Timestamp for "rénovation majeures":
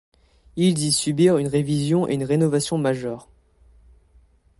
2.23-3.27